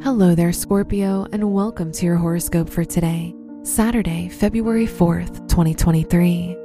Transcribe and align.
Hello 0.00 0.32
there, 0.32 0.52
Scorpio, 0.52 1.26
and 1.32 1.52
welcome 1.52 1.90
to 1.90 2.06
your 2.06 2.14
horoscope 2.14 2.70
for 2.70 2.84
today, 2.84 3.34
Saturday, 3.64 4.28
February 4.28 4.86
4th, 4.86 5.48
2023. 5.48 6.56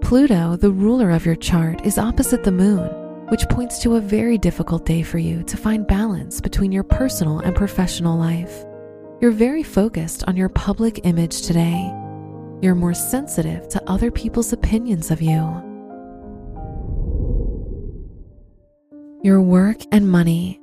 Pluto, 0.00 0.54
the 0.54 0.70
ruler 0.70 1.10
of 1.10 1.26
your 1.26 1.34
chart, 1.34 1.84
is 1.84 1.98
opposite 1.98 2.44
the 2.44 2.52
moon, 2.52 2.88
which 3.30 3.48
points 3.48 3.80
to 3.80 3.96
a 3.96 4.00
very 4.00 4.38
difficult 4.38 4.86
day 4.86 5.02
for 5.02 5.18
you 5.18 5.42
to 5.42 5.56
find 5.56 5.88
balance 5.88 6.40
between 6.40 6.70
your 6.70 6.84
personal 6.84 7.40
and 7.40 7.56
professional 7.56 8.16
life. 8.16 8.64
You're 9.20 9.32
very 9.32 9.64
focused 9.64 10.22
on 10.28 10.36
your 10.36 10.48
public 10.48 11.00
image 11.02 11.42
today. 11.42 11.92
You're 12.62 12.76
more 12.76 12.94
sensitive 12.94 13.68
to 13.70 13.90
other 13.90 14.12
people's 14.12 14.52
opinions 14.52 15.10
of 15.10 15.20
you. 15.20 15.40
Your 19.24 19.42
work 19.42 19.78
and 19.90 20.08
money. 20.08 20.60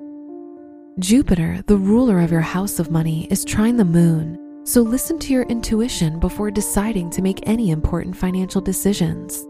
Jupiter, 0.99 1.63
the 1.67 1.77
ruler 1.77 2.19
of 2.19 2.29
your 2.29 2.41
house 2.41 2.77
of 2.77 2.91
money, 2.91 3.25
is 3.31 3.45
trine 3.45 3.77
the 3.77 3.85
moon, 3.85 4.37
so 4.65 4.81
listen 4.81 5.17
to 5.19 5.31
your 5.31 5.43
intuition 5.43 6.19
before 6.19 6.51
deciding 6.51 7.09
to 7.11 7.21
make 7.21 7.39
any 7.43 7.69
important 7.69 8.17
financial 8.17 8.59
decisions. 8.59 9.45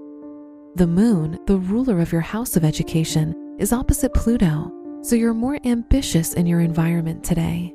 The 0.76 0.86
moon, 0.86 1.40
the 1.48 1.58
ruler 1.58 2.02
of 2.02 2.12
your 2.12 2.22
house 2.22 2.56
of 2.56 2.64
education, 2.64 3.34
is 3.58 3.74
opposite 3.74 4.14
Pluto, 4.14 4.72
so 5.02 5.16
you're 5.16 5.34
more 5.34 5.58
ambitious 5.66 6.36
in 6.36 6.46
your 6.46 6.60
environment 6.60 7.24
today. 7.24 7.74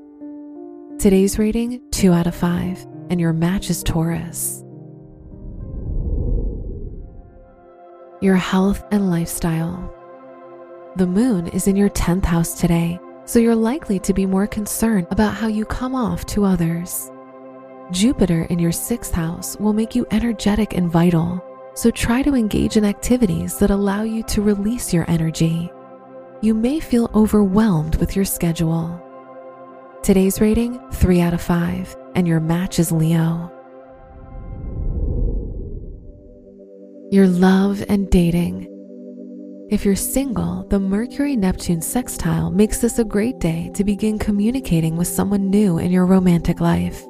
Today's 1.00 1.41
rating 1.41 1.80
2 1.91 2.12
out 2.12 2.28
of 2.28 2.34
5, 2.36 2.86
and 3.11 3.20
your 3.20 3.33
match 3.33 3.70
is 3.70 3.83
Taurus. 3.83 4.62
Your 8.22 8.36
health 8.36 8.84
and 8.92 9.11
lifestyle. 9.11 9.92
The 10.95 11.09
moon 11.09 11.48
is 11.48 11.66
in 11.66 11.75
your 11.75 11.91
10th 11.91 12.27
house 12.27 12.55
today 12.61 13.00
so 13.27 13.39
you're 13.39 13.55
likely 13.55 13.98
to 14.00 14.12
be 14.12 14.27
more 14.27 14.47
concerned 14.47 15.06
about 15.11 15.34
how 15.34 15.47
you 15.47 15.64
come 15.64 15.94
off 15.94 16.27
to 16.27 16.44
others. 16.44 17.11
Jupiter 17.91 18.42
in 18.44 18.58
your 18.58 18.72
sixth 18.72 19.12
house 19.12 19.56
will 19.58 19.72
make 19.72 19.94
you 19.94 20.06
energetic 20.11 20.75
and 20.75 20.91
vital, 20.91 21.42
so 21.75 21.91
try 21.91 22.22
to 22.22 22.34
engage 22.34 22.77
in 22.77 22.84
activities 22.84 23.58
that 23.58 23.70
allow 23.70 24.02
you 24.02 24.22
to 24.25 24.42
release 24.42 24.92
your 24.92 25.08
energy. 25.11 25.70
You 26.41 26.55
may 26.55 26.80
feel 26.80 27.11
overwhelmed 27.14 27.97
with 27.97 28.14
your 28.14 28.25
schedule. 28.25 29.00
Today's 30.02 30.41
rating 30.41 30.78
3 30.91 31.20
out 31.20 31.34
of 31.34 31.41
5, 31.41 31.97
and 32.14 32.28
your 32.28 32.41
match 32.41 32.78
is 32.78 32.92
Leo. 32.92 33.50
Your 37.11 37.27
love 37.27 37.84
and 37.89 38.11
dating. 38.11 38.73
If 39.70 39.83
you're 39.83 39.97
single, 39.97 40.67
the 40.69 40.79
Mercury 40.79 41.37
Neptune 41.37 41.81
sextile 41.81 42.51
makes 42.51 42.79
this 42.79 42.98
a 42.98 43.05
great 43.05 43.39
day 43.39 43.70
to 43.73 43.83
begin 43.83 44.19
communicating 44.19 44.95
with 44.95 45.09
someone 45.09 45.48
new 45.48 45.79
in 45.79 45.91
your 45.91 46.05
romantic 46.05 46.61
life. 46.61 47.03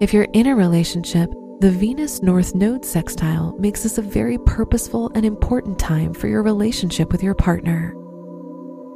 If 0.00 0.14
you're 0.14 0.26
in 0.32 0.46
a 0.46 0.56
relationship, 0.56 1.30
the 1.60 1.70
Venus 1.70 2.22
North 2.22 2.54
Node 2.54 2.82
sextile 2.82 3.54
makes 3.58 3.82
this 3.82 3.98
a 3.98 4.02
very 4.02 4.38
purposeful 4.38 5.10
and 5.14 5.26
important 5.26 5.78
time 5.78 6.14
for 6.14 6.28
your 6.28 6.42
relationship 6.42 7.12
with 7.12 7.22
your 7.22 7.34
partner. 7.34 7.94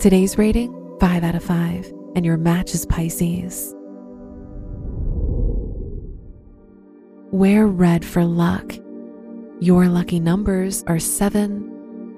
Today's 0.01 0.39
rating 0.39 0.73
5 1.01 1.23
out 1.23 1.35
of 1.35 1.45
5, 1.45 1.93
and 2.17 2.25
your 2.25 2.39
match 2.39 2.75
is 2.75 2.87
Pisces. 2.87 3.75
Wear 7.31 7.67
red 7.67 8.07
for 8.07 8.25
luck. 8.25 8.75
Your 9.61 9.87
lucky 9.89 10.19
numbers 10.19 10.83
are 10.87 10.99
7, 10.99 11.80